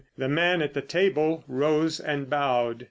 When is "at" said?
0.63-0.73